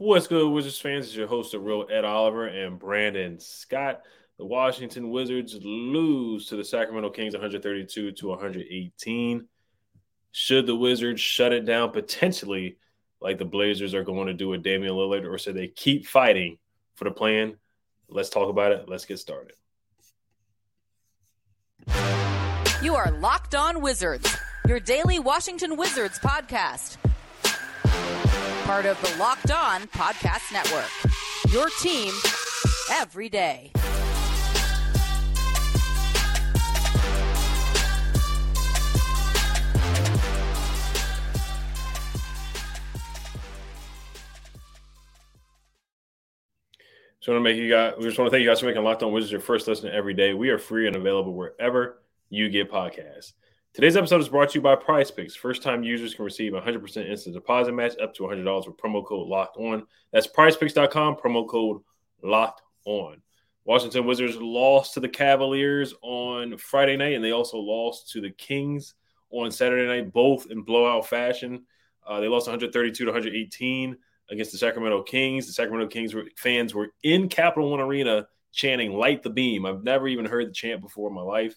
[0.00, 1.06] What's good, Wizards fans?
[1.06, 4.02] It's your host, the real Ed Oliver and Brandon Scott.
[4.36, 9.48] The Washington Wizards lose to the Sacramento Kings 132 to 118.
[10.30, 12.76] Should the Wizards shut it down potentially,
[13.20, 16.58] like the Blazers are going to do with Damian Lillard, or should they keep fighting
[16.94, 17.56] for the play-in?
[18.08, 18.88] Let's talk about it.
[18.88, 19.54] Let's get started.
[22.80, 24.36] You are Locked On Wizards,
[24.68, 26.98] your daily Washington Wizards podcast
[28.68, 30.90] part of the Locked On Podcast Network.
[31.50, 32.12] Your team
[32.92, 33.72] every day.
[47.26, 47.94] I want to make you guys.
[47.96, 49.90] We just want to thank you guys for making Locked On Wizards your first listen
[49.90, 50.34] every day.
[50.34, 53.32] We are free and available wherever you get podcasts.
[53.78, 55.36] Today's episode is brought to you by Prize Picks.
[55.36, 59.28] First time users can receive 100% instant deposit match up to $100 with promo code
[59.28, 59.86] locked on.
[60.12, 61.82] That's prizepicks.com, promo code
[62.20, 63.22] locked on.
[63.64, 68.30] Washington Wizards lost to the Cavaliers on Friday night, and they also lost to the
[68.30, 68.94] Kings
[69.30, 71.64] on Saturday night, both in blowout fashion.
[72.04, 73.96] Uh, they lost 132 to 118
[74.28, 75.46] against the Sacramento Kings.
[75.46, 79.84] The Sacramento Kings were, fans were in Capital One Arena chanting "Light the Beam." I've
[79.84, 81.54] never even heard the chant before in my life.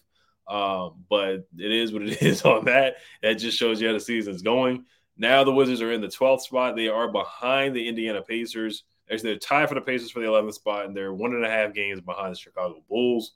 [0.48, 2.96] Um, but it is what it is on that.
[3.22, 4.84] That just shows you how the season's going.
[5.16, 6.76] Now the Wizards are in the 12th spot.
[6.76, 8.84] They are behind the Indiana Pacers.
[9.10, 11.50] Actually, they're tied for the Pacers for the 11th spot, and they're one and a
[11.50, 13.32] half games behind the Chicago Bulls.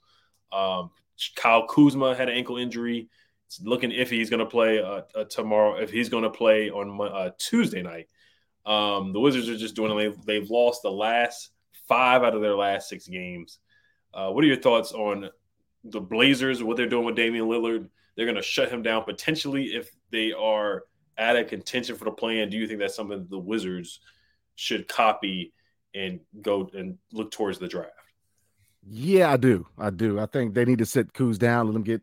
[0.53, 0.91] Um,
[1.35, 3.09] Kyle Kuzma had an ankle injury.
[3.47, 5.77] It's looking if he's going to play uh, uh, tomorrow.
[5.77, 8.09] If he's going to play on uh, Tuesday night,
[8.65, 9.97] um, the Wizards are just doing.
[9.97, 11.51] They've, they've lost the last
[11.89, 13.59] five out of their last six games.
[14.13, 15.31] Uh, what are your thoughts on
[15.91, 19.67] the Blazers, what they're doing with Damian Lillard, they're going to shut him down potentially
[19.67, 20.84] if they are
[21.19, 22.51] at a contention for the play-in.
[22.51, 24.01] Do you think that's something the Wizards
[24.55, 25.53] should copy
[25.95, 27.92] and go and look towards the draft?
[28.89, 29.67] Yeah, I do.
[29.79, 30.20] I do.
[30.20, 32.03] I think they need to sit Kuz down, let him get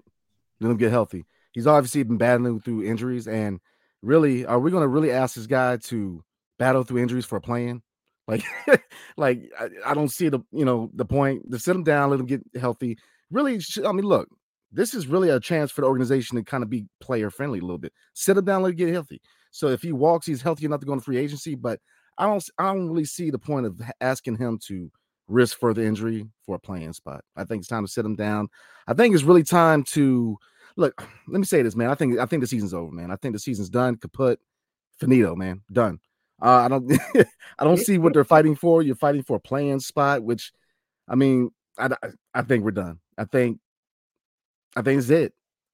[0.60, 1.26] let him get healthy.
[1.52, 3.60] He's obviously been battling through injuries, and
[4.02, 6.24] really, are we going to really ask this guy to
[6.58, 7.82] battle through injuries for a play-in?
[8.28, 8.44] Like,
[9.18, 11.52] like I, I, don't see the you know the point.
[11.52, 12.98] To sit him down, let him get healthy
[13.34, 14.30] really, I mean, look,
[14.72, 17.62] this is really a chance for the organization to kind of be player friendly a
[17.62, 17.94] little bit.
[18.14, 19.22] Sit him down, let him get healthy.
[19.52, 21.56] So if he walks, he's healthy enough to go into free agency.
[21.56, 21.80] But
[22.18, 24.92] I don't, I don't really see the point of asking him to
[25.28, 27.24] risk further injury for a play-in spot.
[27.36, 28.48] I think it's time to sit him down.
[28.88, 30.38] I think it's really time to
[30.76, 31.08] look.
[31.28, 31.90] Let me say this, man.
[31.90, 33.12] I think, I think the season's over, man.
[33.12, 33.98] I think the season's done.
[33.98, 34.38] Kaput,
[35.00, 35.62] finito, man.
[35.72, 36.00] Done.
[36.42, 36.92] Uh, I don't,
[37.60, 38.82] I don't see what they're fighting for.
[38.82, 40.52] You're fighting for a play-in spot, which,
[41.08, 41.90] I mean, I,
[42.34, 43.00] I think we're done.
[43.18, 43.60] I think
[44.76, 45.34] I think it's it.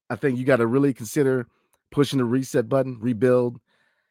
[0.10, 1.48] I think you got to really consider
[1.92, 3.60] pushing the reset button, rebuild,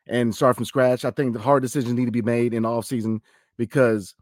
[0.06, 1.05] and start from scratch.
[1.05, 3.21] I think the hard decisions need to be made in off season
[3.56, 4.15] because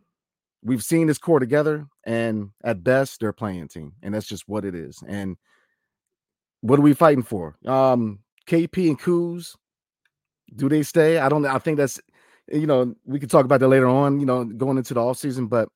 [0.62, 4.64] we've seen this core together, and at best they're playing team, and that's just what
[4.64, 5.02] it is.
[5.06, 5.36] And
[6.62, 7.56] what are we fighting for?
[7.66, 9.54] Um, KP and Kuz,
[10.54, 11.18] do they stay?
[11.18, 11.44] I don't.
[11.46, 12.00] I think that's
[12.50, 14.18] you know we could talk about that later on.
[14.18, 15.68] You know, going into the off season, but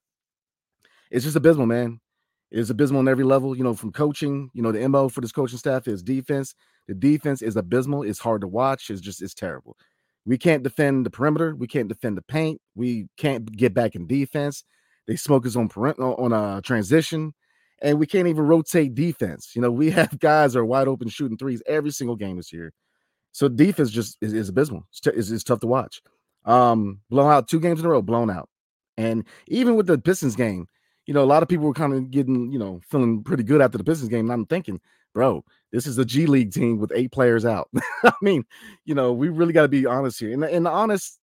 [1.11, 2.01] it's just abysmal, man
[2.51, 3.57] is abysmal on every level.
[3.57, 6.55] You know, from coaching, you know, the MO for this coaching staff is defense.
[6.89, 8.03] The defense is abysmal.
[8.03, 8.91] It's hard to watch.
[8.91, 9.77] It's just it's terrible.
[10.27, 11.55] We can't defend the perimeter.
[11.55, 12.61] We can't defend the paint.
[12.75, 14.65] We can't get back in defense.
[15.07, 17.35] They smoke us on on a transition,
[17.83, 19.53] and we can't even rotate defense.
[19.55, 22.73] You know, we have guys are wide open shooting threes every single game this year.
[23.33, 24.87] So defense just is, is abysmal.
[24.91, 26.03] It's, t- it's, it's tough to watch.
[26.45, 28.49] Um, blown out two games in a row, blown out,
[28.97, 30.67] and even with the Pistons game,
[31.11, 33.61] you know, a lot of people were kind of getting, you know, feeling pretty good
[33.61, 34.27] after the Pistons game.
[34.27, 34.81] And I'm thinking,
[35.13, 37.69] bro, this is a G League team with eight players out.
[38.05, 38.45] I mean,
[38.85, 40.33] you know, we really got to be honest here.
[40.33, 41.19] And, and honest,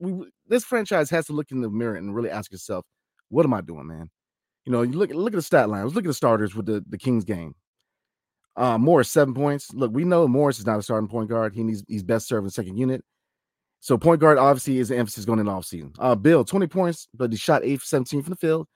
[0.00, 2.84] we this franchise has to look in the mirror and really ask yourself,
[3.28, 4.10] what am I doing, man?
[4.64, 5.84] You know, you look look at the stat line.
[5.84, 7.54] Let's look at the starters with the, the Kings game.
[8.56, 9.72] Uh, Morris seven points.
[9.72, 11.54] Look, we know Morris is not a starting point guard.
[11.54, 13.04] He needs he's best served in second unit.
[13.78, 15.94] So point guard obviously is the emphasis going in the offseason.
[16.00, 18.66] Uh, Beal, 20 points, but he shot 8 for 17 from the field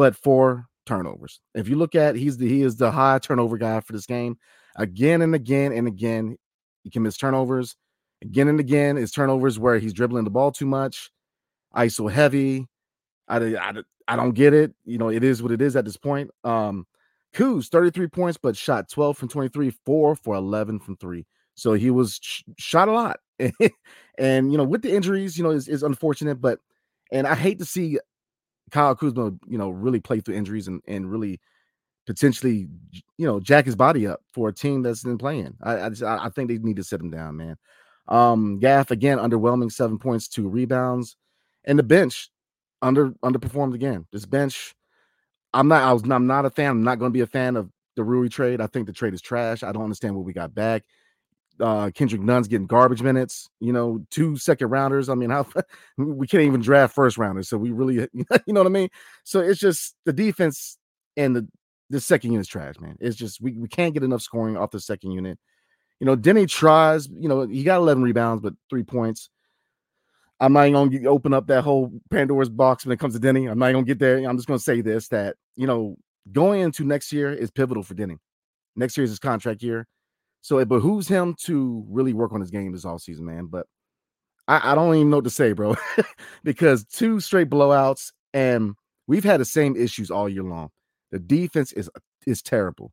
[0.00, 1.42] but four turnovers.
[1.54, 4.38] If you look at he's the he is the high turnover guy for this game.
[4.76, 6.38] Again and again and again,
[6.84, 7.76] he can miss turnovers.
[8.22, 11.10] Again and again, his turnovers where he's dribbling the ball too much,
[11.76, 12.66] ISO heavy.
[13.28, 13.74] I, I,
[14.08, 14.72] I don't get it.
[14.86, 16.30] You know, it is what it is at this point.
[16.44, 16.86] Um,
[17.34, 21.26] Kuz, 33 points, but shot 12 from 23, four for 11 from three.
[21.56, 23.20] So he was sh- shot a lot.
[24.18, 26.58] and, you know, with the injuries, you know, is, is unfortunate, but,
[27.12, 27.98] and I hate to see
[28.70, 31.40] Kyle Kuzma, you know, really play through injuries and, and really
[32.06, 32.66] potentially,
[33.18, 35.54] you know, jack his body up for a team that's been playing.
[35.62, 37.56] I I, just, I think they need to sit him down, man.
[38.08, 41.16] Um, Gaff again, underwhelming seven points, two rebounds,
[41.64, 42.30] And the bench
[42.82, 44.06] under underperformed again.
[44.12, 44.74] This bench,
[45.54, 45.82] I'm not.
[45.82, 46.02] I was.
[46.02, 46.70] I'm not a fan.
[46.70, 48.60] I'm not going to be a fan of the Rui trade.
[48.60, 49.62] I think the trade is trash.
[49.62, 50.84] I don't understand what we got back.
[51.60, 53.48] Uh, Kendrick Nunn's getting garbage minutes.
[53.60, 55.08] You know, two second rounders.
[55.08, 55.46] I mean, how
[55.96, 57.48] we can't even draft first rounders.
[57.48, 58.88] So we really, you know what I mean.
[59.24, 60.78] So it's just the defense
[61.16, 61.48] and the
[61.90, 62.96] the second unit is trash, man.
[63.00, 65.38] It's just we, we can't get enough scoring off the second unit.
[65.98, 67.08] You know, Denny tries.
[67.08, 69.28] You know, he got 11 rebounds, but three points.
[70.40, 73.46] I'm not going to open up that whole Pandora's box when it comes to Denny.
[73.46, 74.16] I'm not to get there.
[74.16, 75.96] I'm just to say this that, you know,
[76.32, 78.16] going into next year is pivotal for Denny.
[78.74, 79.86] Next year is his contract year.
[80.42, 83.46] So it behooves him to really work on his game this all season, man.
[83.46, 83.66] But
[84.48, 85.76] I, I don't even know what to say, bro,
[86.44, 88.74] because two straight blowouts, and
[89.06, 90.70] we've had the same issues all year long.
[91.10, 91.90] The defense is
[92.26, 92.92] is terrible.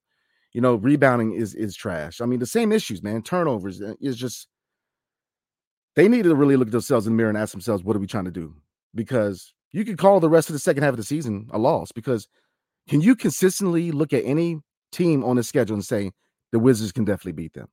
[0.53, 2.21] You know, rebounding is is trash.
[2.21, 3.21] I mean, the same issues, man.
[3.21, 4.47] Turnovers uh, is just
[5.95, 7.99] they need to really look at themselves in the mirror and ask themselves, what are
[7.99, 8.53] we trying to do?
[8.93, 11.91] Because you could call the rest of the second half of the season a loss
[11.91, 12.27] because
[12.87, 14.59] can you consistently look at any
[14.91, 16.11] team on the schedule and say
[16.51, 17.67] the Wizards can definitely beat them?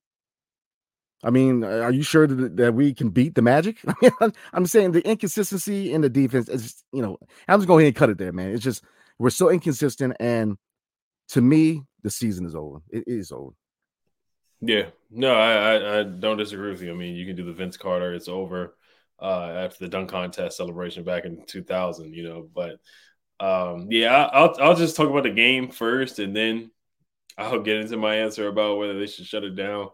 [1.24, 3.78] I mean, are you sure that, that we can beat the Magic?
[4.20, 7.18] I I'm saying the inconsistency in the defense is, you know,
[7.48, 8.50] I'm just going ahead and cut it there, man.
[8.50, 8.84] It's just
[9.18, 10.58] we're so inconsistent, and
[11.28, 12.80] to me, the season is over.
[12.90, 13.52] It is over.
[14.60, 16.90] Yeah, no, I, I, I don't disagree with you.
[16.90, 18.14] I mean, you can do the Vince Carter.
[18.14, 18.76] It's over
[19.20, 22.12] uh, after the dunk contest celebration back in 2000.
[22.12, 22.80] You know, but
[23.40, 26.70] um, yeah, I'll I'll just talk about the game first, and then
[27.38, 29.88] I'll get into my answer about whether they should shut it down.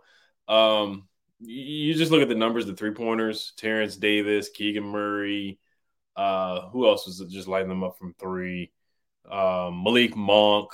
[0.49, 1.09] Um,
[1.41, 5.59] you just look at the numbers, the three pointers: Terrence Davis, Keegan Murray.
[6.17, 8.73] Uh, who else was just lighting them up from three?
[9.31, 10.71] Um, Malik Monk.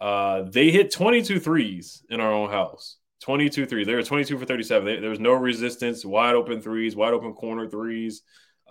[0.00, 2.96] Uh, they hit 22 threes in our own house.
[3.22, 3.86] 22 threes.
[3.86, 4.84] They were 22 for 37.
[4.84, 8.22] They, there was no resistance, wide open threes, wide open corner threes.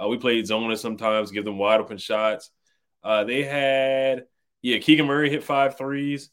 [0.02, 2.50] Uh, we played zone sometimes, give them wide open shots.
[3.04, 4.26] Uh, they had,
[4.62, 6.30] yeah, Keegan Murray hit five threes.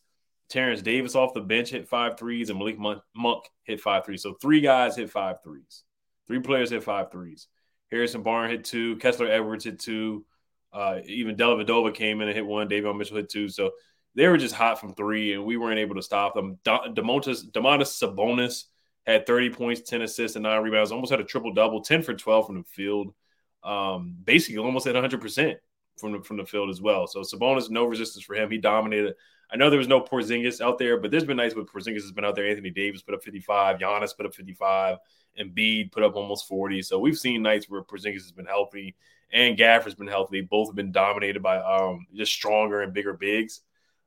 [0.49, 4.23] Terrence Davis off the bench hit five threes, and Malik Monk hit five threes.
[4.23, 5.83] So three guys hit five threes.
[6.27, 7.49] Three players hit five threes.
[7.91, 8.97] Harrison Barnes hit two.
[8.97, 10.25] Kessler Edwards hit two.
[10.73, 12.69] Uh, even Dellavedova came in and hit one.
[12.69, 13.49] Davion Mitchell hit two.
[13.49, 13.73] So
[14.15, 16.59] they were just hot from three, and we weren't able to stop them.
[16.65, 18.65] Demontis, Domantas Sabonis
[19.06, 20.93] had 30 points, 10 assists, and nine rebounds.
[20.93, 23.15] Almost had a triple double, 10 for 12 from the field.
[23.62, 25.59] Um, basically, almost at 100 percent
[25.99, 27.06] from the from the field as well.
[27.06, 28.50] So Sabonis, no resistance for him.
[28.50, 29.15] He dominated.
[29.50, 32.12] I know there was no Porzingis out there, but there's been nights where Porzingis has
[32.12, 32.47] been out there.
[32.47, 34.99] Anthony Davis put up 55, Giannis put up 55,
[35.37, 36.83] and Embiid put up almost 40.
[36.83, 38.95] So we've seen nights where Porzingis has been healthy
[39.33, 40.41] and Gafford's been healthy.
[40.41, 43.61] Both have been dominated by um, just stronger and bigger bigs.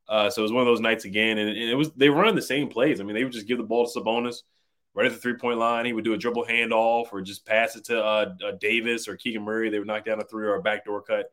[0.08, 2.42] Uh, so it was one of those nights again, and, it was they run the
[2.42, 3.00] same plays.
[3.00, 4.38] I mean, they would just give the ball to Sabonis
[4.94, 5.86] right at the three point line.
[5.86, 9.16] He would do a dribble handoff or just pass it to uh, uh, Davis or
[9.16, 9.70] Keegan Murray.
[9.70, 11.32] They would knock down a three or a backdoor cut.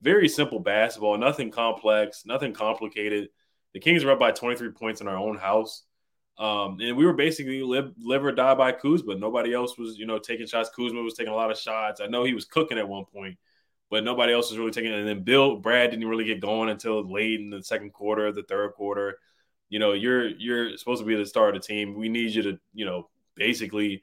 [0.00, 3.28] Very simple basketball, nothing complex, nothing complicated.
[3.74, 5.82] The Kings were up by 23 points in our own house.
[6.38, 9.16] Um, and we were basically live, live or die by Kuzma.
[9.16, 10.70] Nobody else was, you know, taking shots.
[10.74, 12.00] Kuzma was taking a lot of shots.
[12.00, 13.36] I know he was cooking at one point,
[13.90, 14.98] but nobody else was really taking it.
[14.98, 18.42] And then Bill Brad didn't really get going until late in the second quarter, the
[18.42, 19.18] third quarter.
[19.68, 21.94] You know, you're you're supposed to be the star of the team.
[21.94, 24.02] We need you to, you know, basically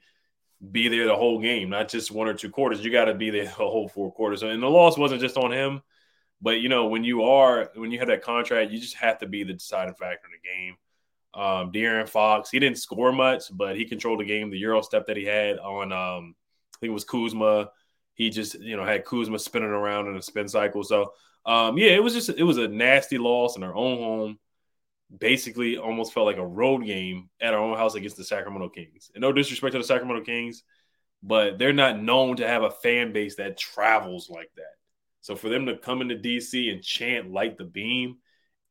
[0.70, 2.84] be there the whole game, not just one or two quarters.
[2.84, 4.42] You got to be there the whole four quarters.
[4.42, 5.82] And the loss wasn't just on him,
[6.42, 9.26] but you know, when you are when you have that contract, you just have to
[9.26, 10.76] be the deciding factor in the game.
[11.34, 14.50] Um, De'Aaron Fox, he didn't score much, but he controlled the game.
[14.50, 16.34] The Euro step that he had on, um,
[16.74, 17.70] I think it was Kuzma
[18.14, 20.82] he just you know had Kuzma spinning around in a spin cycle.
[20.84, 21.12] So
[21.46, 24.38] um, yeah, it was just it was a nasty loss in our own home.
[25.16, 29.10] Basically, almost felt like a road game at our own house against the Sacramento Kings.
[29.14, 30.62] And no disrespect to the Sacramento Kings,
[31.22, 34.71] but they're not known to have a fan base that travels like that.
[35.22, 38.18] So for them to come into DC and chant "Light the Beam,"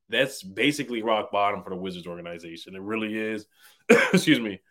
[0.09, 2.75] that's basically rock bottom for the Wizards organization.
[2.75, 3.47] It really is.
[3.89, 4.61] Excuse me,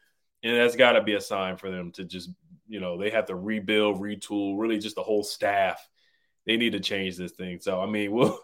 [0.42, 2.30] and that's got to be a sign for them to just
[2.70, 5.87] you know, they have to rebuild, retool, really just the whole staff.
[6.46, 7.58] They need to change this thing.
[7.60, 8.38] So I mean, we'll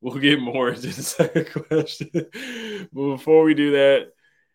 [0.00, 2.08] we'll get more into the second question.
[2.92, 4.12] but before we do that,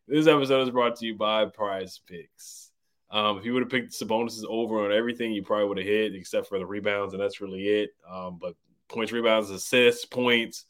[0.08, 2.67] this episode is brought to you by Prize Picks.
[3.10, 6.16] Um, if you would have picked Sabonis over on everything, you probably would have hit,
[6.16, 7.92] except for the rebounds, and that's really it.
[8.10, 8.56] Um, but
[8.90, 10.66] points, rebounds, assists, points,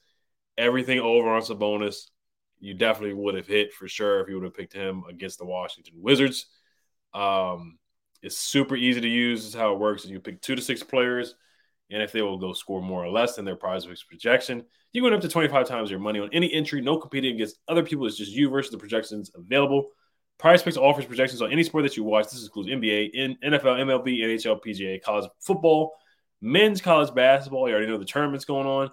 [0.57, 2.09] everything over on Sabonis,
[2.59, 5.45] you definitely would have hit for sure if you would have picked him against the
[5.45, 6.47] Washington Wizards.
[7.13, 7.77] Um,
[8.21, 9.39] it's super easy to use.
[9.39, 10.05] This is how it works.
[10.05, 11.35] You pick two to six players,
[11.89, 15.13] and if they will go score more or less than their prize projection, you win
[15.13, 16.81] up to 25 times your money on any entry.
[16.81, 18.05] No competing against other people.
[18.05, 19.89] It's just you versus the projections available.
[20.39, 22.25] Prize Picks offers projections on any sport that you watch.
[22.25, 25.95] This includes NBA, NFL, MLB, NHL, PGA, college football,
[26.41, 28.91] Men's college basketball, you already know the tournament's going on.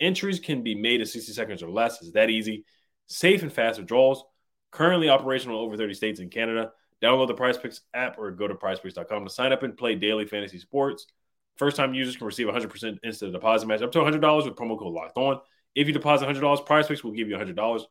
[0.00, 2.00] Entries can be made in 60 seconds or less.
[2.02, 2.64] It's that easy.
[3.06, 4.24] Safe and fast withdrawals.
[4.72, 6.72] Currently operational over 30 states in Canada.
[7.00, 10.24] Download the Prize Picks app or go to prizepicks.com to sign up and play daily
[10.26, 11.06] fantasy sports.
[11.56, 14.94] First time users can receive 100% instant deposit match up to $100 with promo code
[14.94, 15.38] locked on.
[15.74, 17.82] If you deposit $100, Prize Picks will give you $100.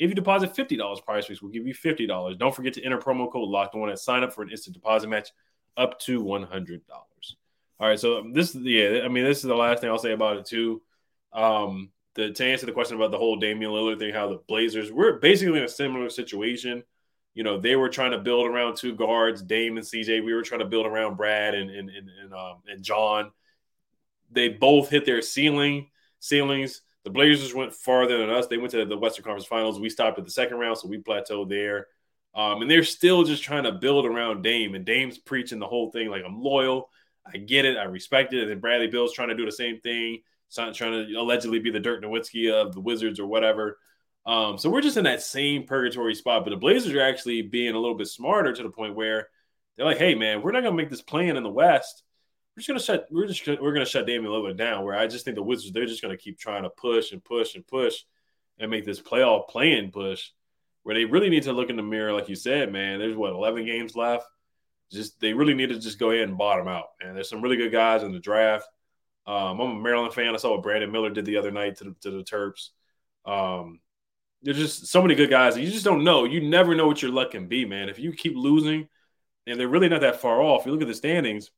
[0.00, 2.38] If you deposit $50, Prize Picks will give you $50.
[2.38, 5.08] Don't forget to enter promo code locked on and sign up for an instant deposit
[5.08, 5.28] match
[5.76, 6.80] up to $100.
[6.88, 10.38] All right, so this, yeah, I mean, this is the last thing I'll say about
[10.38, 10.80] it too.
[11.34, 14.90] Um, the, to answer the question about the whole Damian Lillard thing, how the Blazers
[14.90, 16.82] we're basically in a similar situation.
[17.34, 20.24] You know, they were trying to build around two guards, Dame and CJ.
[20.24, 23.30] We were trying to build around Brad and and and, and, um, and John.
[24.32, 26.82] They both hit their ceiling ceilings.
[27.04, 28.46] The Blazers went farther than us.
[28.46, 29.80] They went to the Western Conference Finals.
[29.80, 31.86] We stopped at the second round, so we plateaued there.
[32.34, 35.90] Um, and they're still just trying to build around Dame, and Dame's preaching the whole
[35.90, 36.90] thing like I'm loyal.
[37.26, 38.42] I get it, I respect it.
[38.42, 40.20] And then Bradley Beal's trying to do the same thing
[40.52, 43.78] trying to allegedly be the Dirk Nowitzki of the Wizards or whatever.
[44.26, 46.44] Um, so we're just in that same purgatory spot.
[46.44, 49.28] But the Blazers are actually being a little bit smarter to the point where
[49.76, 52.02] they're like, "Hey, man, we're not gonna make this play-in in the West.
[52.60, 53.06] Just gonna shut.
[53.10, 55.86] We're just we're gonna shut Damian Lillard down." Where I just think the Wizards they're
[55.86, 57.96] just gonna keep trying to push and push and push
[58.58, 60.30] and make this playoff playing push.
[60.82, 62.98] Where they really need to look in the mirror, like you said, man.
[62.98, 64.26] There's what 11 games left.
[64.90, 66.86] Just they really need to just go ahead and bottom out.
[67.00, 68.66] And there's some really good guys in the draft.
[69.26, 70.34] Um, I'm a Maryland fan.
[70.34, 72.70] I saw what Brandon Miller did the other night to the, to the Terps.
[73.24, 73.80] Um,
[74.42, 75.56] there's just so many good guys.
[75.56, 76.24] You just don't know.
[76.24, 77.88] You never know what your luck can be, man.
[77.88, 78.88] If you keep losing,
[79.46, 80.64] and they're really not that far off.
[80.64, 81.50] You look at the standings;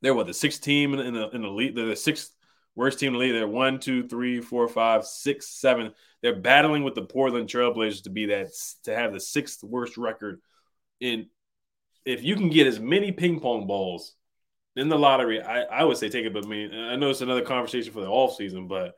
[0.00, 1.74] they're what the sixth team in the in the league.
[1.74, 2.30] They're the sixth
[2.74, 3.32] worst team in the league.
[3.32, 5.92] They're one, two, three, four, five, six, seven.
[6.22, 8.48] They're battling with the Portland Trailblazers to be that
[8.84, 10.40] to have the sixth worst record.
[11.00, 11.26] In
[12.04, 14.14] if you can get as many ping pong balls
[14.76, 16.32] in the lottery, I, I would say take it.
[16.32, 18.94] But I mean, I know it's another conversation for the off season, but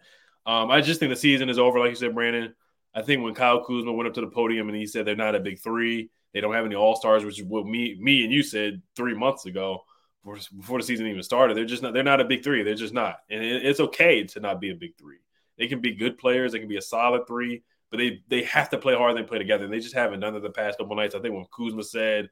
[0.46, 1.78] um, I just think the season is over.
[1.78, 2.54] Like you said, Brandon.
[2.92, 5.36] I think when Kyle Kuzma went up to the podium and he said they're not
[5.36, 8.32] a big three, they don't have any all stars, which is what me, me and
[8.32, 9.84] you said three months ago
[10.24, 11.56] before, the season even started.
[11.56, 11.94] They're just not.
[11.94, 12.62] They're not a big three.
[12.62, 15.18] They're just not, and it, it's okay to not be a big three.
[15.58, 16.52] They can be good players.
[16.52, 19.16] They can be a solid three, but they they have to play hard.
[19.16, 19.64] and They play together.
[19.64, 21.14] And they just haven't done it the past couple nights.
[21.14, 22.28] I think when Kuzma said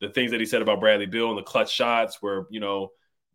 [0.00, 2.90] the things that he said about Bradley Beal and the clutch shots where, you know,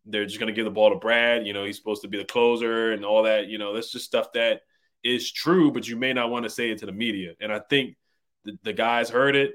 [0.05, 1.47] they're just going to give the ball to Brad.
[1.47, 3.47] You know, he's supposed to be the closer and all that.
[3.47, 4.61] You know, that's just stuff that
[5.03, 7.33] is true, but you may not want to say it to the media.
[7.39, 7.95] And I think
[8.43, 9.53] the, the guys heard it.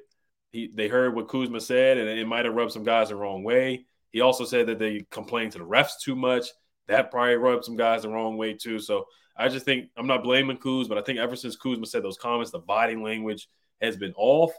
[0.53, 3.43] He, they heard what Kuzma said, and it might have rubbed some guys the wrong
[3.43, 3.87] way.
[4.13, 6.47] He also said that they complained to the refs too much.
[6.89, 8.79] That probably rubbed some guys the wrong way too.
[8.79, 12.03] So I just think I'm not blaming Kuz, but I think ever since Kuzma said
[12.03, 13.49] those comments, the body language
[13.81, 14.53] has been off.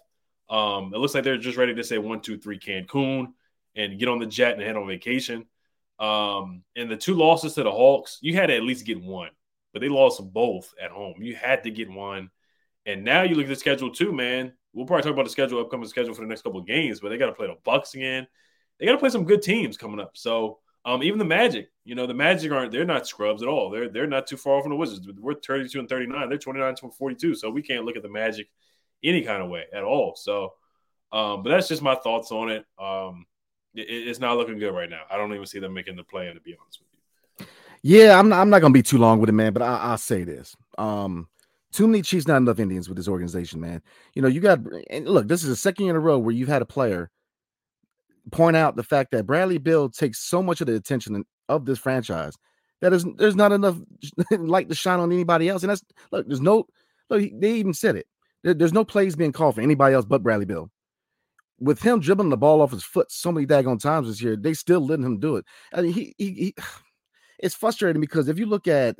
[0.49, 3.27] Um, it looks like they're just ready to say one, two, three Cancun
[3.75, 5.45] and get on the jet and head on vacation.
[5.99, 9.29] Um, and the two losses to the Hawks, you had to at least get one,
[9.71, 11.15] but they lost both at home.
[11.21, 12.29] You had to get one.
[12.85, 14.53] And now you look at the schedule too, man.
[14.73, 17.09] We'll probably talk about the schedule, upcoming schedule for the next couple of games, but
[17.09, 18.27] they got to play the Bucks again.
[18.79, 20.11] They got to play some good teams coming up.
[20.15, 23.69] So um, even the Magic, you know, the Magic aren't they're not scrubs at all.
[23.69, 25.07] They're they're not too far off from the Wizards.
[25.17, 26.29] We're 32 and 39.
[26.29, 27.35] They're 29 to 42.
[27.35, 28.49] So we can't look at the Magic
[29.03, 30.15] any kind of way at all.
[30.15, 30.53] So,
[31.11, 32.65] um, but that's just my thoughts on it.
[32.79, 33.25] Um,
[33.75, 35.01] it, it's not looking good right now.
[35.09, 36.31] I don't even see them making the play.
[36.33, 37.45] To be honest with you.
[37.83, 39.53] Yeah, I'm not, I'm not gonna be too long with it, man.
[39.53, 41.27] But I, will say this: um,
[41.71, 43.81] too many Chiefs, not enough Indians with this organization, man.
[44.15, 46.33] You know, you got and look, this is the second year in a row where
[46.33, 47.09] you've had a player
[48.31, 51.79] point out the fact that Bradley Beal takes so much of the attention of this
[51.79, 52.33] franchise
[52.81, 53.77] that is there's not enough
[54.31, 55.63] light to shine on anybody else.
[55.63, 56.65] And that's look, there's no
[57.09, 58.07] look, they even said it.
[58.43, 60.69] There, there's no plays being called for anybody else but Bradley Beal
[61.59, 64.53] with him dribbling the ball off his foot so many daggone times this year, they
[64.53, 65.45] still letting him do it.
[65.73, 66.55] I mean, he, he, he
[67.39, 68.97] it's frustrating because if you look at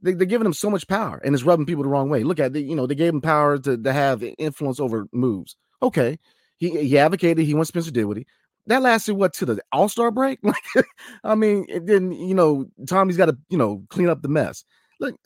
[0.00, 2.22] they, are giving him so much power and it's rubbing people the wrong way.
[2.22, 5.56] Look at the, you know, they gave him power to, to have influence over moves.
[5.82, 6.18] Okay.
[6.64, 8.26] He he advocated, he went Spencer Dinwiddie.
[8.66, 10.38] That lasted what to the all-star break?
[10.74, 10.86] Like,
[11.22, 14.64] I mean, then you know, Tommy's got to, you know, clean up the mess.
[15.00, 15.16] Look,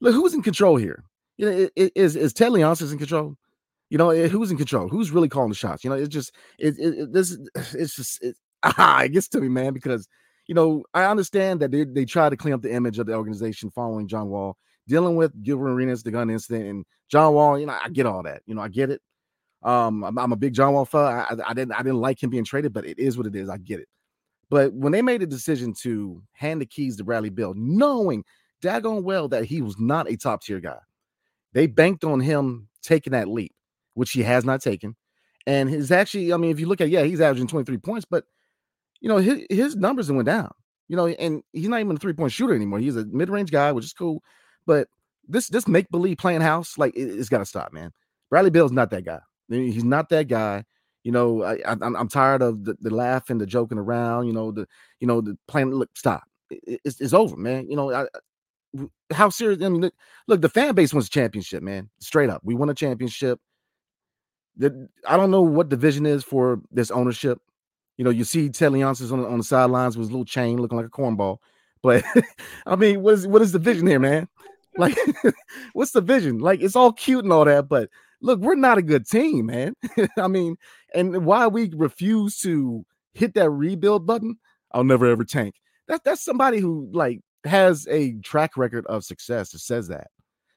[0.00, 1.02] look, who's in control here?
[1.36, 3.36] You know, is is Ted Leonsis in control?
[3.90, 4.88] You know, eh, who's in control?
[4.88, 5.82] Who's really calling the shots?
[5.82, 7.36] You know, it's just it, it, it this
[7.74, 10.06] it's just it, ah, it gets to me, man, because
[10.46, 13.14] you know I understand that they they try to clean up the image of the
[13.14, 14.56] organization following John Wall,
[14.86, 17.58] dealing with Gilbert Arenas, the gun incident, and John Wall.
[17.58, 18.42] You know, I get all that.
[18.46, 19.00] You know, I get it.
[19.64, 21.00] Um, I'm, I'm a big John Wall fan.
[21.02, 23.48] I, I didn't I didn't like him being traded, but it is what it is.
[23.48, 23.88] I get it.
[24.50, 28.24] But when they made a decision to hand the keys to Bradley Beal, knowing
[28.62, 30.78] daggone well that he was not a top tier guy,
[31.54, 33.54] they banked on him taking that leap
[33.94, 34.94] which he has not taken.
[35.46, 38.24] And he's actually, I mean, if you look at, yeah, he's averaging 23 points, but
[39.00, 40.52] you know, his, his numbers went down.
[40.88, 42.78] You know, and he's not even a three point shooter anymore.
[42.78, 44.22] He's a mid range guy, which is cool.
[44.66, 44.86] But
[45.26, 47.90] this this make believe playing house, like it, has got to stop, man.
[48.28, 49.20] Bradley Beal's not that guy.
[49.48, 50.64] He's not that guy.
[51.02, 54.26] You know, I, am tired of the, the laughing, the joking around.
[54.26, 54.66] You know, the
[55.00, 55.70] you know the playing.
[55.70, 56.24] Look, stop.
[56.50, 57.68] It, it's, it's over, man.
[57.68, 58.06] You know, I,
[59.12, 59.62] how serious?
[59.62, 59.94] I mean, look,
[60.26, 61.90] look, the fan base wants a championship, man.
[62.00, 63.38] Straight up, we won a championship.
[64.56, 67.38] The, I don't know what the vision is for this ownership.
[67.96, 70.76] You know, you see Ted Leonsis on, on the sidelines with his little chain looking
[70.76, 71.38] like a cornball.
[71.84, 72.02] But
[72.64, 74.26] I mean, what is what is the vision here, man?
[74.78, 74.96] Like,
[75.74, 76.38] what's the vision?
[76.38, 77.90] Like, it's all cute and all that, but
[78.24, 79.74] look, we're not a good team, man.
[80.18, 80.56] I mean,
[80.94, 84.38] and why we refuse to hit that rebuild button,
[84.72, 85.54] I'll never ever tank.
[85.86, 90.08] That that's somebody who like has a track record of success that says that.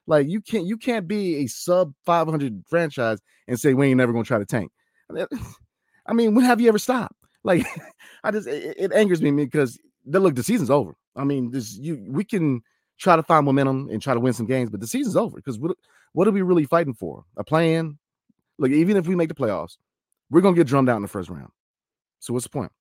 [0.06, 4.12] Like you can't you can't be a sub 500 franchise and say we ain't never
[4.12, 4.72] gonna try to tank.
[6.06, 7.14] I mean, when have you ever stopped?
[7.44, 7.64] Like,
[8.24, 10.94] I just it, it angers me because look, the season's over.
[11.16, 12.62] I mean, this you we can
[12.98, 15.58] try to find momentum and try to win some games, but the season's over because
[16.18, 17.24] what are we really fighting for?
[17.36, 17.96] A play-in?
[18.58, 19.76] Like, even if we make the playoffs,
[20.30, 21.52] we're gonna get drummed out in the first round.
[22.18, 22.72] So what's the point?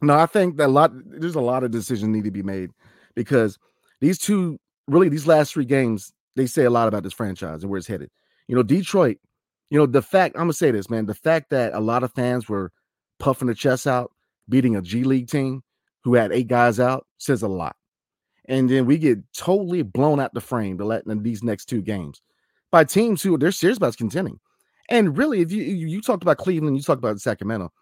[0.00, 2.70] No, I think that a lot there's a lot of decisions need to be made
[3.16, 3.58] because
[4.00, 7.70] these two really these last three games they say a lot about this franchise and
[7.70, 8.12] where it's headed.
[8.46, 9.18] You know, Detroit.
[9.70, 11.06] You know, the fact I'm gonna say this, man.
[11.06, 12.70] The fact that a lot of fans were
[13.18, 14.12] puffing their chests out,
[14.48, 15.64] beating a G League team
[16.04, 17.74] who had eight guys out says a lot.
[18.44, 21.82] And then we get totally blown out the frame to let in these next two
[21.82, 22.22] games
[22.70, 24.38] by teams who they're serious about contending.
[24.90, 27.72] And really, if you you talked about Cleveland, you talked about Sacramento.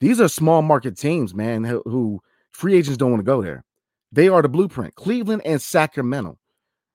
[0.00, 2.20] These are small market teams, man, who,
[2.50, 3.64] free agents don't want to go there.
[4.10, 4.94] They are the blueprint.
[4.96, 6.38] Cleveland and Sacramento.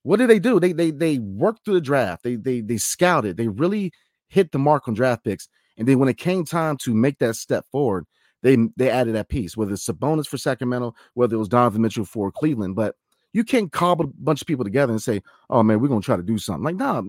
[0.04, 0.60] What did they do?
[0.60, 2.24] They they they worked through the draft.
[2.24, 3.38] They they they scouted.
[3.38, 3.92] They really
[4.30, 5.50] hit the mark on draft picks.
[5.78, 8.06] And then when it came time to make that step forward,
[8.44, 12.06] they they added that piece, whether it's Sabonis for Sacramento, whether it was Donovan Mitchell
[12.06, 12.76] for Cleveland.
[12.76, 12.96] But
[13.34, 16.16] you can't cobble a bunch of people together and say, "Oh man, we're gonna try
[16.16, 17.04] to do something." Like, nah,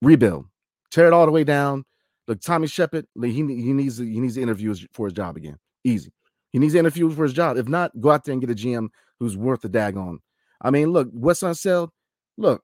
[0.00, 0.46] rebuild,
[0.90, 1.84] tear it all the way down.
[2.28, 5.58] Look, Tommy Sheppard, he he needs he needs to interview for his job again.
[5.84, 6.12] Easy.
[6.52, 7.56] He needs to interview for his job.
[7.56, 10.18] If not, go out there and get a GM who's worth the daggone.
[10.60, 11.90] I mean, look, Wes Unseld,
[12.36, 12.62] look,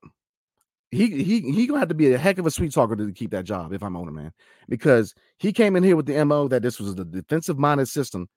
[0.91, 3.31] he he he gonna have to be a heck of a sweet talker to keep
[3.33, 4.33] that job if I'm owner, man,
[4.69, 8.29] because he came in here with the mo that this was the defensive minded system,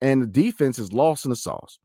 [0.00, 1.78] and the defense is lost in the sauce.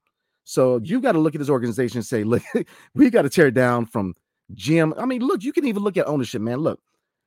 [0.51, 2.43] So you got to look at this organization and say, look,
[2.93, 4.15] we got to tear it down from
[4.53, 4.93] Jim.
[4.97, 6.57] I mean, look, you can even look at ownership, man.
[6.57, 6.81] Look,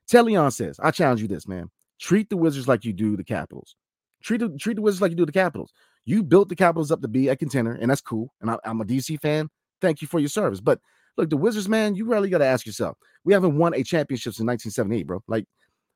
[0.06, 1.70] Ted Leonsis, I challenge you this, man.
[1.98, 3.76] Treat the Wizards like you do the Capitals.
[4.22, 5.72] Treat the, treat the Wizards like you do the Capitals.
[6.04, 8.30] You built the Capitals up to be a contender, and that's cool.
[8.42, 9.48] And I, I'm a DC fan.
[9.80, 10.60] Thank you for your service.
[10.60, 10.80] But
[11.16, 12.98] look, the Wizards, man, you really got to ask yourself.
[13.24, 15.22] We haven't won a championship since 1978, bro.
[15.28, 15.46] Like,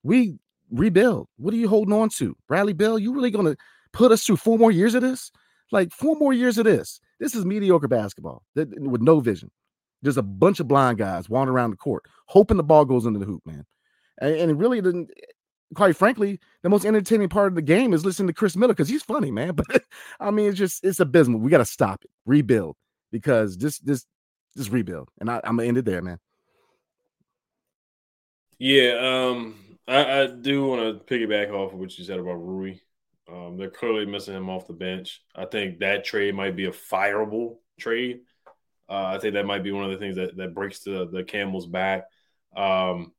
[0.03, 0.38] we
[0.71, 1.29] rebuild.
[1.37, 2.35] What are you holding on to?
[2.49, 3.57] Bradley Beal, you really going to
[3.93, 5.31] put us through four more years of this?
[5.70, 7.00] Like, four more years of this.
[7.20, 9.50] This is mediocre basketball that, with no vision.
[10.02, 13.18] There's a bunch of blind guys wandering around the court, hoping the ball goes into
[13.18, 13.66] the hoop, man.
[14.20, 15.11] And, and it really didn't
[15.74, 18.88] quite frankly, the most entertaining part of the game is listening to Chris Miller because
[18.88, 19.54] he's funny, man.
[19.68, 19.83] But
[20.20, 21.40] I mean, it's just it's abysmal.
[21.40, 22.76] We got to stop it, rebuild
[23.11, 24.04] because this this
[24.54, 26.18] this rebuild, and I, am gonna end it there, man.
[28.59, 29.54] Yeah, um,
[29.87, 32.76] I, I do want to piggyback off of what you said about Rui.
[33.31, 35.23] Um, they're clearly missing him off the bench.
[35.35, 38.21] I think that trade might be a fireable trade.
[38.88, 41.23] Uh, I think that might be one of the things that, that breaks the the
[41.23, 42.05] camel's back.
[42.57, 43.12] Um,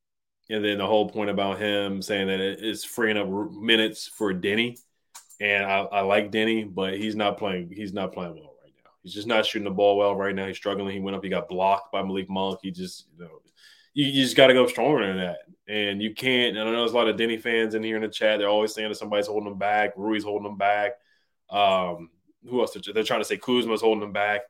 [0.50, 4.78] and then the whole point about him saying that it's freeing up minutes for Denny.
[5.40, 7.72] And I, I, like Denny, but he's not playing.
[7.72, 8.90] He's not playing well right now.
[9.04, 10.48] He's just not shooting the ball well right now.
[10.48, 10.94] He's struggling.
[10.94, 11.24] He went up.
[11.24, 12.60] He got blocked by Malik Monk.
[12.64, 13.40] He just, you know,
[13.94, 15.38] you, you just got to go stronger than that.
[15.70, 16.58] And you can't.
[16.58, 18.40] And I know there's a lot of Denny fans in here in the chat.
[18.40, 19.94] They're always saying that somebody's holding them back.
[19.96, 20.94] Rui's holding them back.
[21.52, 22.10] Um,
[22.48, 22.76] who else?
[22.92, 24.42] They're trying to say Kuzma's holding them back.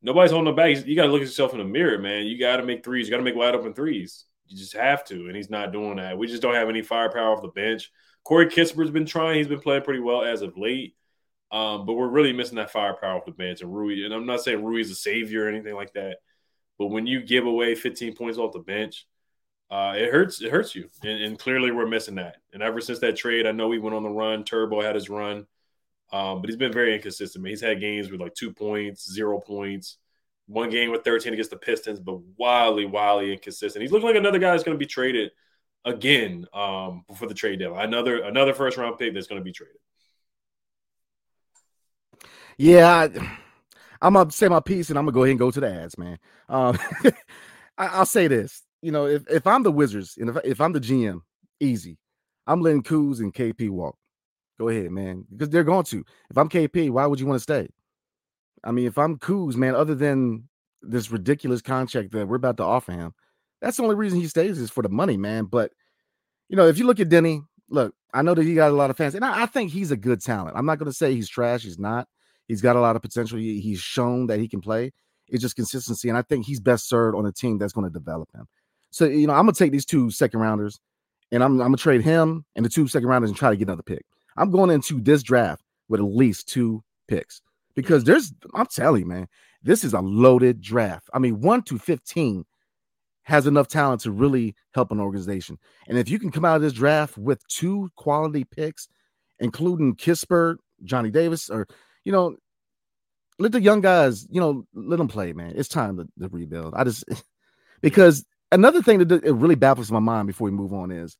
[0.00, 0.86] Nobody's holding them back.
[0.86, 2.24] You got to look at yourself in the mirror, man.
[2.24, 3.06] You got to make threes.
[3.06, 4.24] You got to make wide open threes.
[4.46, 6.16] You just have to, and he's not doing that.
[6.16, 7.90] We just don't have any firepower off the bench.
[8.24, 10.94] Corey Kispert's been trying; he's been playing pretty well as of late.
[11.50, 13.60] Um, but we're really missing that firepower off the bench.
[13.60, 16.18] And Rui, and I'm not saying Rui's a savior or anything like that,
[16.78, 19.06] but when you give away 15 points off the bench,
[19.70, 20.40] uh, it hurts.
[20.40, 22.36] It hurts you, and, and, clearly we're missing that.
[22.52, 24.44] And ever since that trade, I know he went on the run.
[24.44, 25.46] Turbo had his run,
[26.12, 27.42] um, but he's been very inconsistent.
[27.42, 27.50] Man.
[27.50, 29.98] He's had games with like two points, zero points
[30.46, 33.82] one game with 13 against the Pistons, but wildly, wildly inconsistent.
[33.82, 35.32] He's looking like another guy that's going to be traded
[35.84, 37.86] again um, before the trade deadline.
[37.86, 39.76] Another another first round pick that's going to be traded.
[42.58, 43.08] Yeah,
[44.00, 45.70] I, am gonna say my piece, and I'm gonna go ahead and go to the
[45.70, 46.18] ads, man.
[46.48, 46.78] Um,
[47.78, 50.72] I, will say this: you know, if, if I'm the Wizards and if, if I'm
[50.72, 51.18] the GM,
[51.58, 51.98] easy,
[52.46, 53.96] I'm letting Kuz and KP walk.
[54.60, 55.24] Go ahead, man.
[55.28, 56.04] Because they're going to.
[56.30, 57.68] If I'm KP, why would you want to stay?
[58.62, 60.48] I mean, if I'm Kuz, man, other than
[60.82, 63.12] this ridiculous contract that we're about to offer him,
[63.60, 65.46] that's the only reason he stays is for the money, man.
[65.46, 65.72] But
[66.48, 68.90] you know, if you look at Denny, look, I know that he got a lot
[68.90, 70.56] of fans, and I, I think he's a good talent.
[70.56, 71.64] I'm not going to say he's trash.
[71.64, 72.06] He's not.
[72.46, 73.36] He's got a lot of potential.
[73.36, 74.92] He, he's shown that he can play.
[75.26, 77.92] It's just consistency, and I think he's best served on a team that's going to
[77.92, 78.46] develop him.
[78.96, 80.80] So you know, I'm gonna take these two second rounders,
[81.30, 83.68] and I'm, I'm gonna trade him and the two second rounders and try to get
[83.68, 84.06] another pick.
[84.38, 87.42] I'm going into this draft with at least two picks
[87.74, 89.28] because there's I'm telling you, man,
[89.62, 91.10] this is a loaded draft.
[91.12, 92.46] I mean, one to 15
[93.24, 95.58] has enough talent to really help an organization.
[95.88, 98.88] And if you can come out of this draft with two quality picks,
[99.40, 101.66] including Kispert, Johnny Davis, or
[102.06, 102.34] you know,
[103.38, 105.52] let the young guys, you know, let them play, man.
[105.54, 106.72] It's time to, to rebuild.
[106.74, 107.04] I just
[107.82, 111.16] because another thing that it really baffles my mind before we move on is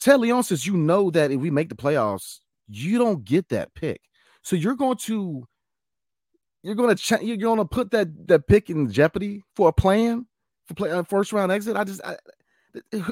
[0.00, 4.00] Ted Leonsis you know that if we make the playoffs, you don't get that pick.
[4.42, 5.46] So you're going to
[6.62, 9.72] you're going to ch- you're going to put that that pick in jeopardy for a
[9.72, 10.26] play-in
[10.66, 11.76] for play a first round exit.
[11.76, 12.16] I just I,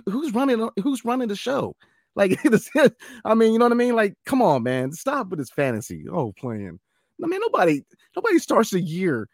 [0.07, 1.75] who's running who's running the show?
[2.15, 2.39] Like
[3.25, 3.97] I mean, you know what I mean?
[3.97, 6.05] Like, come on, man, stop with this fantasy.
[6.11, 6.79] Oh, playing.
[7.23, 7.83] I mean, nobody
[8.15, 9.29] nobody starts a year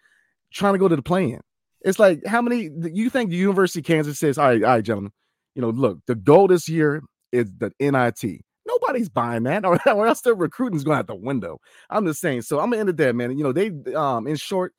[0.53, 1.41] trying to go to the play-in.
[1.85, 4.85] It's like how many you think the University of Kansas says, all right, all right,
[4.85, 5.13] gentlemen,
[5.55, 8.41] you know, look, the goal this year is the NIT.
[8.67, 11.59] Nobody's buying that, or, or else their recruiting's going out the window.
[11.91, 12.43] I'm just saying.
[12.43, 13.37] So I'm gonna end it there, man.
[13.37, 14.73] You know, they um in short,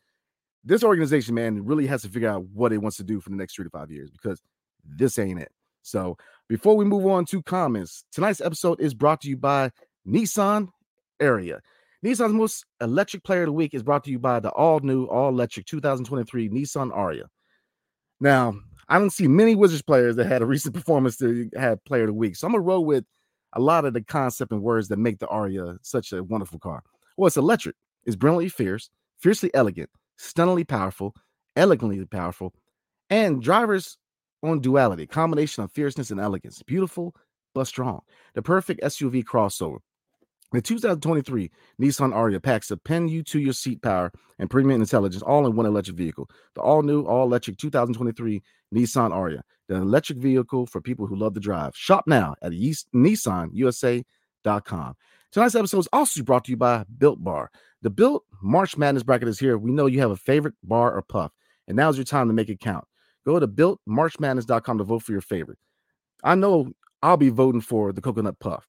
[0.64, 3.36] this organization, man, really has to figure out what it wants to do for the
[3.36, 4.42] next three to five years because
[4.84, 5.52] this ain't it.
[5.84, 6.18] So
[6.50, 9.70] before we move on to comments, tonight's episode is brought to you by
[10.08, 10.70] Nissan
[11.22, 11.60] Ariya.
[12.06, 15.06] Nissan's most electric player of the week is brought to you by the all new,
[15.06, 17.24] all electric 2023 Nissan Ariya.
[18.20, 18.54] Now,
[18.88, 22.10] I don't see many Wizards players that had a recent performance to have player of
[22.10, 22.36] the week.
[22.36, 23.06] So I'm gonna roll with
[23.54, 26.84] a lot of the concept and words that make the Ariya such a wonderful car.
[27.18, 31.16] Well, it's electric, it's brilliantly fierce, fiercely elegant, stunningly powerful,
[31.56, 32.54] elegantly powerful,
[33.10, 33.98] and drivers
[34.44, 37.16] on duality, combination of fierceness and elegance, beautiful
[37.56, 38.02] but strong.
[38.36, 39.80] The perfect SUV crossover.
[40.52, 45.24] The 2023 Nissan Ariya packs a pen you to your seat power and premium intelligence
[45.24, 46.30] all in one electric vehicle.
[46.54, 48.42] The all new, all electric 2023
[48.74, 51.76] Nissan Ariya, the electric vehicle for people who love to drive.
[51.76, 54.06] Shop now at nissanusa.com.
[55.32, 57.52] Tonight's episode is also brought to you by Built Bar.
[57.82, 59.58] The Built March Madness bracket is here.
[59.58, 61.34] We know you have a favorite bar or puff,
[61.68, 62.86] and now's your time to make it count.
[63.26, 65.58] Go to builtmarchmadness.com to vote for your favorite.
[66.24, 68.68] I know I'll be voting for the coconut puff.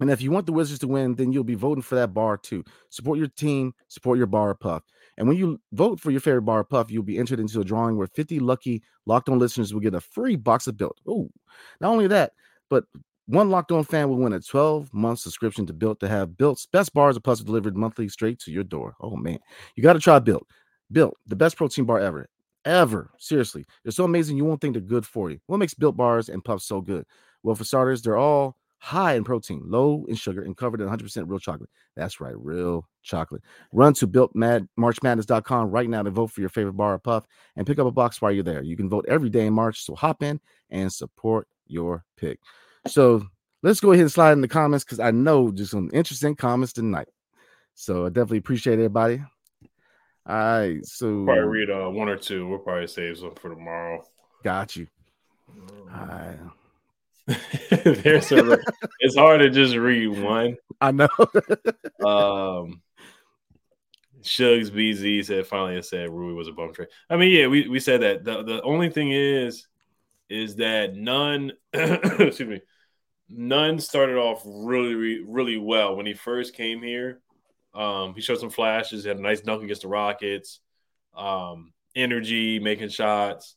[0.00, 2.36] And if you want the Wizards to win, then you'll be voting for that bar
[2.36, 2.64] too.
[2.88, 4.82] Support your team, support your bar puff.
[5.16, 7.96] And when you vote for your favorite bar puff, you'll be entered into a drawing
[7.96, 10.98] where 50 lucky locked on listeners will get a free box of built.
[11.06, 11.30] Oh,
[11.80, 12.32] not only that,
[12.70, 12.84] but
[13.26, 16.66] one locked on fan will win a 12 month subscription to Built to have Built's
[16.66, 18.96] best bars of puffs delivered monthly straight to your door.
[19.00, 19.38] Oh man,
[19.76, 20.46] you got to try Built.
[20.90, 22.28] Built, the best protein bar ever.
[22.64, 23.10] Ever.
[23.18, 23.64] Seriously.
[23.84, 25.38] They're so amazing you won't think they're good for you.
[25.46, 27.06] What makes Built bars and puffs so good?
[27.42, 31.24] Well, for starters, they're all high in protein, low in sugar, and covered in 100%
[31.28, 31.68] real chocolate.
[31.96, 33.42] That's right, real chocolate.
[33.72, 37.78] Run to builtmarchmadness.com right now to vote for your favorite bar or puff and pick
[37.78, 38.62] up a box while you're there.
[38.62, 40.40] You can vote every day in March, so hop in
[40.70, 42.40] and support your pick.
[42.86, 43.26] So
[43.62, 46.72] let's go ahead and slide in the comments because I know just some interesting comments
[46.72, 47.08] tonight.
[47.74, 49.22] So I definitely appreciate everybody.
[50.26, 52.46] All right, so probably read uh, one or two.
[52.46, 54.04] We'll probably save some for tomorrow.
[54.42, 54.86] Got you.
[55.92, 56.38] All right.
[57.70, 58.58] There's a,
[59.00, 60.56] it's hard to just read one.
[60.80, 61.08] I know.
[62.04, 62.82] um,
[64.22, 66.88] Shugs BZ said finally said Rui was a bum trade.
[67.08, 68.24] I mean, yeah, we, we said that.
[68.24, 69.66] The the only thing is,
[70.28, 72.60] is that Nunn excuse me,
[73.28, 77.20] Nunn started off really, really well when he first came here.
[77.74, 80.60] Um, he showed some flashes, had a nice dunk against the Rockets,
[81.16, 83.56] um, energy, making shots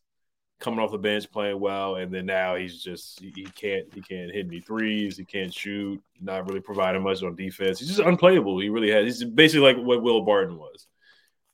[0.64, 4.32] coming off the bench playing well, and then now he's just he can't he can't
[4.32, 7.80] hit any threes, he can't shoot, not really providing much on defense.
[7.80, 8.60] He's just unplayable.
[8.60, 9.06] He really has.
[9.20, 10.88] He's basically like what Will Barton was.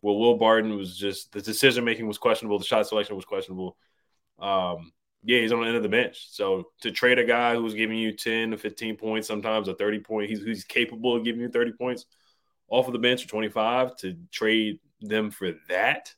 [0.02, 3.76] Well, Will Barton was just the decision making was questionable, the shot selection was questionable.
[4.38, 4.94] Um,
[5.24, 6.28] yeah, he's on the end of the bench.
[6.30, 10.00] So to trade a guy who's giving you 10 to 15 points, sometimes a 30
[10.00, 12.06] point, he's, he's capable of giving you 30 points
[12.70, 16.14] off of the bench or 25 to trade them for that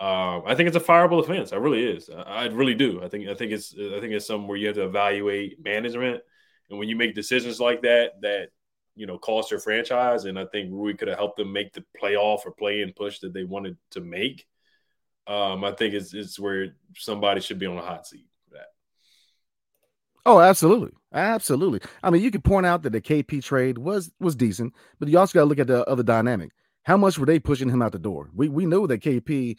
[0.00, 1.52] um, I think it's a fireable offense.
[1.52, 2.08] I really is.
[2.08, 3.02] I, I, really do.
[3.02, 6.22] I think I think it's I think it's something where you have to evaluate management,
[6.70, 8.48] and when you make decisions like that, that
[8.96, 10.24] you know cost your franchise.
[10.24, 13.18] And I think Rui could have helped them make the playoff or play in push
[13.18, 14.46] that they wanted to make.
[15.26, 18.68] Um, I think it's it's where somebody should be on a hot seat for that.
[20.24, 21.80] Oh, absolutely, absolutely.
[22.02, 25.18] I mean, you could point out that the KP trade was was decent, but you
[25.18, 26.52] also got to look at the other dynamic.
[26.84, 28.30] How much were they pushing him out the door?
[28.34, 29.58] We we know that KP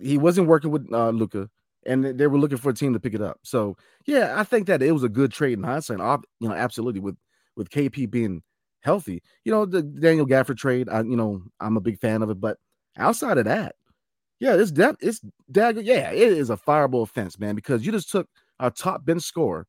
[0.00, 1.48] he wasn't working with uh, Luka,
[1.86, 3.38] and they were looking for a team to pick it up.
[3.42, 5.98] So yeah, I think that it was a good trade in hindsight.
[6.40, 7.16] You know, absolutely with
[7.56, 8.42] with KP being
[8.80, 9.22] healthy.
[9.44, 10.88] You know, the Daniel Gafford trade.
[10.88, 12.58] I you know I'm a big fan of it, but
[12.96, 13.76] outside of that,
[14.38, 15.80] yeah, it's that it's dagger.
[15.80, 18.28] Yeah, it is a fireball offense, man, because you just took
[18.60, 19.66] our top bench scorer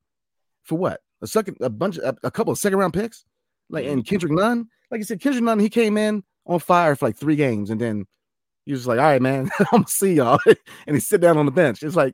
[0.63, 3.25] for what a second, a bunch, a, a couple of second round picks,
[3.69, 4.09] like and mm-hmm.
[4.09, 4.67] Kendrick Nunn.
[4.91, 7.79] Like I said, Kendrick Nunn, he came in on fire for like three games, and
[7.79, 8.05] then
[8.67, 10.39] he was like, "All right, man, I'm gonna see y'all,"
[10.87, 11.81] and he sit down on the bench.
[11.83, 12.13] It's like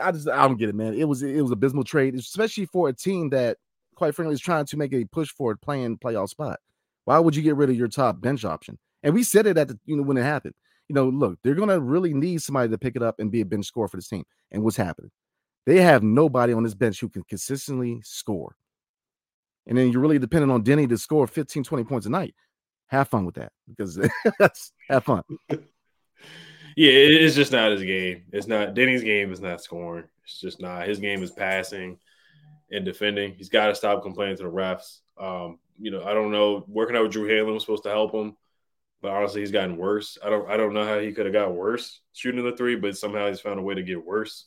[0.00, 0.94] I just I don't get it, man.
[0.94, 3.58] It was it was abysmal trade, especially for a team that,
[3.94, 6.60] quite frankly, is trying to make a push for a playing playoff spot.
[7.04, 8.78] Why would you get rid of your top bench option?
[9.02, 10.54] And we said it at the you know when it happened
[10.88, 13.46] you know, look, they're gonna really need somebody to pick it up and be a
[13.46, 14.24] bench scorer for this team.
[14.50, 15.10] And what's happening?
[15.64, 18.56] They have nobody on this bench who can consistently score.
[19.66, 22.34] And then you're really dependent on Denny to score 15, 20 points a night.
[22.92, 23.98] Have fun with that because
[24.38, 25.22] that's have fun.
[25.50, 28.22] Yeah, it's just not his game.
[28.32, 30.04] It's not Denny's game is not scoring.
[30.24, 31.98] It's just not his game is passing
[32.70, 33.34] and defending.
[33.34, 35.00] He's got to stop complaining to the refs.
[35.18, 36.64] Um, you know, I don't know.
[36.68, 38.36] Working out with Drew Hanlen was supposed to help him
[39.02, 40.16] but honestly, he's gotten worse.
[40.24, 42.96] I don't I don't know how he could have got worse shooting the three, but
[42.96, 44.46] somehow he's found a way to get worse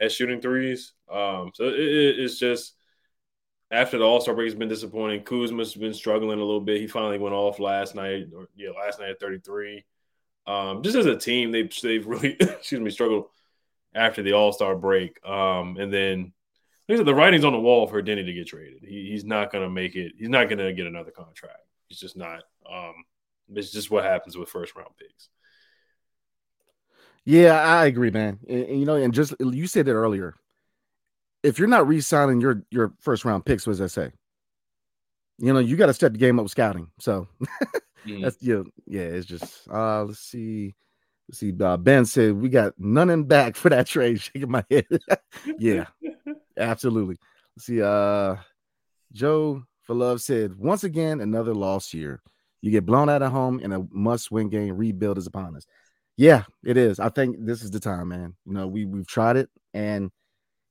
[0.00, 0.94] at shooting threes.
[1.10, 2.74] Um, so it, it's just
[3.72, 5.24] after the All Star break has been disappointing.
[5.24, 6.80] Kuzma's been struggling a little bit.
[6.80, 9.84] He finally went off last night, or yeah, last night at 33.
[10.46, 13.26] Um, just as a team, they've they've really excuse me struggled
[13.94, 15.18] after the All Star break.
[15.26, 16.32] Um, and then
[16.86, 18.82] the writing's on the wall for Denny to get traded.
[18.82, 20.12] He, he's not going to make it.
[20.18, 21.60] He's not going to get another contract.
[21.88, 22.42] He's just not.
[22.70, 22.94] Um,
[23.54, 25.28] it's just what happens with first round picks.
[27.24, 28.40] Yeah, I agree, man.
[28.48, 30.34] And, and, you know, and just you said it earlier.
[31.42, 34.12] If you're not re-signing your your first round picks, what does that say?
[35.38, 36.88] You know, you got to step the game up with scouting.
[36.98, 37.26] So
[38.06, 38.22] mm.
[38.22, 39.02] that's yeah, yeah.
[39.02, 40.74] It's just uh let's see.
[41.28, 41.52] Let's see.
[41.58, 44.20] Uh, ben said we got Nunn in back for that trade.
[44.20, 44.86] Shaking my head.
[45.58, 45.86] yeah,
[46.56, 47.16] absolutely.
[47.56, 47.82] Let's see.
[47.82, 48.36] Uh
[49.12, 52.22] Joe for love said once again another lost year.
[52.60, 54.76] You get blown out at home in a must-win game.
[54.76, 55.66] Rebuild is upon us.
[56.16, 57.00] Yeah, it is.
[57.00, 58.36] I think this is the time, man.
[58.46, 60.12] You know, we we've tried it and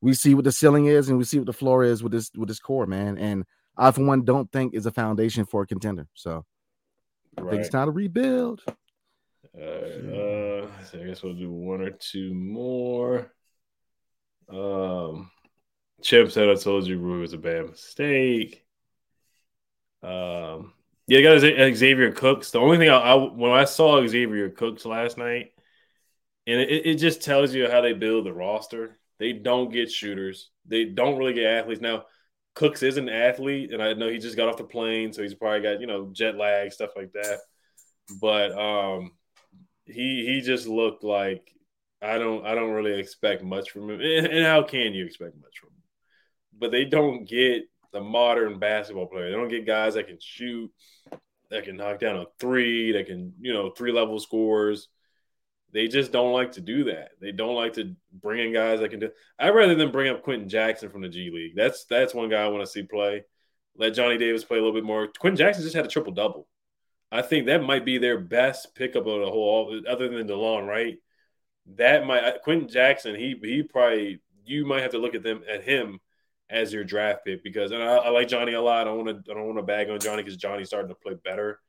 [0.02, 2.32] we see what the ceiling is and we see what the floor is with this
[2.36, 3.18] with this core, man.
[3.18, 3.46] And
[3.78, 6.08] I for one don't think is a foundation for a contender.
[6.14, 6.46] So
[7.38, 8.62] I think it's time to rebuild.
[9.58, 13.32] Uh, uh, so I guess we'll do one or two more.
[14.50, 15.30] Um,
[16.02, 18.64] Chip said I told you it was a bad mistake.
[20.04, 20.74] Um,
[21.08, 22.52] yeah, got Xavier Cooks.
[22.52, 25.52] The only thing I, I, when I saw Xavier Cooks last night,
[26.48, 28.98] and it, it just tells you how they build the roster.
[29.22, 30.50] They don't get shooters.
[30.66, 31.80] They don't really get athletes.
[31.80, 32.06] Now,
[32.56, 35.36] Cooks is an athlete, and I know he just got off the plane, so he's
[35.36, 37.38] probably got you know jet lag stuff like that.
[38.20, 39.12] But um,
[39.86, 41.54] he he just looked like
[42.02, 44.02] I don't I don't really expect much from him.
[44.02, 45.84] And, and how can you expect much from him?
[46.58, 49.30] But they don't get the modern basketball player.
[49.30, 50.72] They don't get guys that can shoot,
[51.52, 54.88] that can knock down a three, that can, you know, three level scores.
[55.74, 57.12] They just don't like to do that.
[57.20, 59.12] They don't like to bring in guys that can do.
[59.40, 61.56] I'd rather than bring up Quenton Jackson from the G League.
[61.56, 63.24] That's that's one guy I want to see play.
[63.78, 65.08] Let Johnny Davis play a little bit more.
[65.08, 66.48] Quenton Jackson just had a triple double.
[67.12, 70.98] I think that might be their best pickup of the whole, other than DeLon, right?
[71.76, 73.16] That might Quenton Jackson.
[73.16, 76.00] He he probably you might have to look at them at him
[76.50, 78.82] as your draft pick because and I, I like Johnny a lot.
[78.82, 80.96] I don't want to I don't want to bag on Johnny because Johnny's starting to
[80.96, 81.60] play better.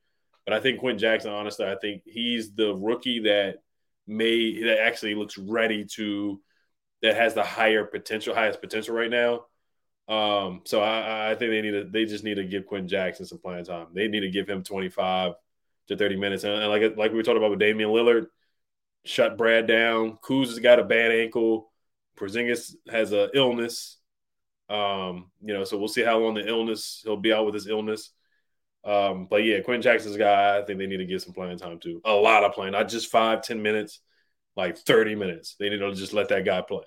[0.45, 3.59] But I think Quenton Jackson, honestly, I think he's the rookie that
[4.17, 6.41] may that actually looks ready to
[7.03, 9.47] that has the higher potential, highest potential right now.
[10.09, 13.27] Um, so I, I think they need to they just need to give Quinn Jackson
[13.27, 13.89] some playing time.
[13.95, 15.35] They need to give him 25
[15.89, 16.45] to 30 minutes.
[16.45, 18.27] And, like like we were talking about with Damian Lillard,
[19.05, 20.19] shut Brad down.
[20.23, 21.71] Kuz has got a bad ankle.
[22.17, 23.99] Porzingis has an illness.
[24.69, 27.67] Um, you know, so we'll see how long the illness he'll be out with his
[27.67, 28.11] illness.
[28.85, 31.79] Um, but yeah, Quenton Jackson's guy, I think they need to give some playing time
[31.79, 32.01] too.
[32.05, 34.01] A lot of playing, not just five, ten minutes,
[34.57, 35.57] like 30 minutes.
[35.59, 36.85] They need to just let that guy play.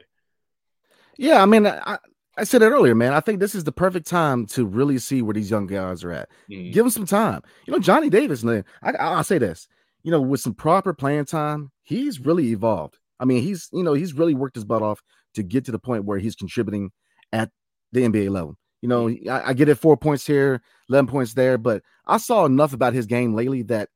[1.17, 1.97] Yeah, I mean, I,
[2.37, 3.13] I said it earlier, man.
[3.13, 6.11] I think this is the perfect time to really see where these young guys are
[6.11, 6.29] at.
[6.49, 6.71] Mm-hmm.
[6.71, 7.41] Give them some time.
[7.65, 9.67] You know, Johnny Davis, man, I, I'll say this,
[10.03, 12.97] you know, with some proper playing time, he's really evolved.
[13.19, 15.01] I mean, he's, you know, he's really worked his butt off
[15.35, 16.91] to get to the point where he's contributing
[17.31, 17.49] at
[17.93, 18.57] the NBA level.
[18.85, 19.09] You know.
[19.31, 22.93] I, I, get it four points here, 11 points there, but I saw enough about
[22.93, 23.89] his game lately that,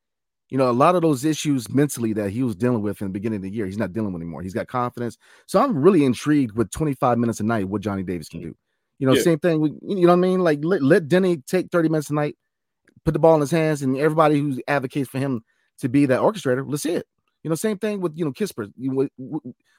[0.49, 3.13] you know, a lot of those issues mentally that he was dealing with in the
[3.13, 4.41] beginning of the year, he's not dealing with anymore.
[4.41, 5.15] He's got confidence.
[5.45, 8.55] So I'm really intrigued with 25 minutes a night what Johnny Davis can do.
[8.97, 9.21] You know, Yeah.
[9.21, 9.61] same thing.
[9.61, 10.39] With, you know what I mean?
[10.39, 12.35] Like let, let Denny take 30 minutes a night,
[13.05, 15.43] put the ball in his hands, and everybody who advocates for him
[15.81, 17.05] to be that orchestrator, let's see it.
[17.43, 18.73] You know, same thing with you know Kispert.
[18.75, 19.07] You,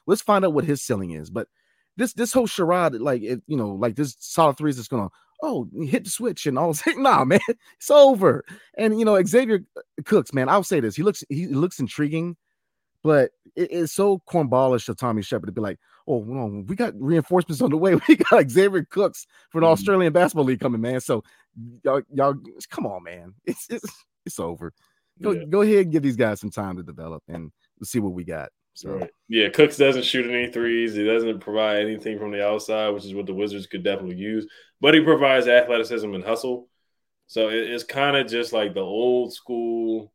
[0.07, 1.29] let's find out what his ceiling is.
[1.29, 1.49] But
[1.97, 5.09] this this whole charade, like it, you know, like this solid threes is just gonna
[5.43, 6.75] oh hit the switch and all.
[6.95, 7.39] Nah, man,
[7.77, 8.43] it's over.
[8.77, 9.61] And you know Xavier
[10.05, 12.37] Cooks, man, I'll say this: he looks he looks intriguing,
[13.03, 16.93] but it- it's so cornballish of Tommy Sheppard to be like, oh no, we got
[16.99, 17.95] reinforcements on the way.
[18.07, 19.71] We got Xavier Cooks for the Mhm.
[19.71, 21.01] Australian Basketball League coming, man.
[21.01, 21.23] So
[21.83, 22.35] y'all, y'all,
[22.69, 23.85] come on, man, it's it's
[24.25, 24.73] it's over.
[25.21, 25.45] Go Yeah.
[25.45, 27.51] go ahead and give these guys some time to develop and
[27.83, 28.49] see what we got.
[28.73, 29.07] So.
[29.27, 30.93] Yeah, Cooks doesn't shoot any threes.
[30.93, 34.47] He doesn't provide anything from the outside, which is what the Wizards could definitely use.
[34.81, 36.67] But he provides athleticism and hustle.
[37.27, 40.11] So it- it's kind of just like the old school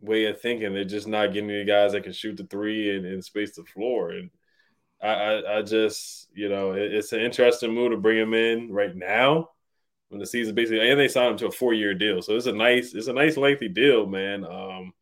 [0.00, 0.74] way of thinking.
[0.74, 3.64] They're just not getting any guys that can shoot the three and, and space the
[3.64, 4.10] floor.
[4.10, 4.30] And
[5.00, 8.70] I, I, I just, you know, it- it's an interesting move to bring him in
[8.72, 9.50] right now
[10.08, 12.20] when the season basically, and they signed him to a four year deal.
[12.20, 14.44] So it's a nice, it's a nice lengthy deal, man.
[14.44, 14.92] Um,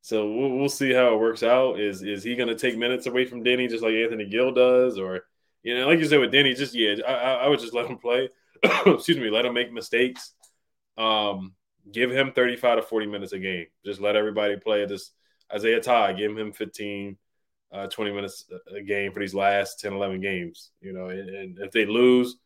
[0.00, 1.80] so we'll, we'll see how it works out.
[1.80, 4.98] Is is he going to take minutes away from Deni just like Anthony Gill does,
[4.98, 5.24] or
[5.62, 7.98] you know, like you said with Deni, just yeah, I, I would just let him
[7.98, 8.28] play.
[8.86, 10.34] Excuse me, let him make mistakes.
[10.96, 11.54] Um,
[11.92, 13.66] give him thirty five to forty minutes a game.
[13.84, 14.86] Just let everybody play.
[14.86, 15.10] This
[15.52, 17.16] Isaiah Ty, give him 15,
[17.72, 20.70] uh, 20 minutes a- game for these last 10, 11 games.
[20.80, 22.36] You know, and, and if they lose,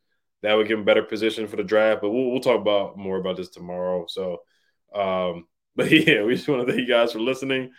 [0.43, 2.03] that would give them better position for the draft.
[2.03, 4.07] But we'll, we'll talk about more about this tomorrow.
[4.09, 4.39] So,
[4.95, 7.73] um, but yeah, we just want to thank you guys for listening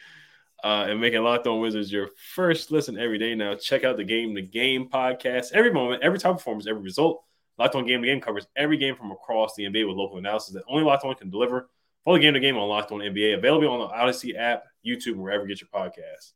[0.63, 3.35] uh, and making Locked On Wizards your first listen every day.
[3.35, 5.51] Now, check out the Game to Game podcast.
[5.53, 7.23] Every moment, every top performance, every result.
[7.57, 10.53] Locked On Game to Game covers every game from across the NBA with local analysis
[10.53, 11.69] that only Locked On can deliver.
[12.05, 15.43] Follow Game to Game on Locked On NBA, available on the Odyssey app, YouTube, wherever
[15.43, 16.33] you get your podcast.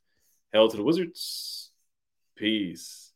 [0.53, 1.71] Hell to the Wizards.
[2.35, 3.06] Peace.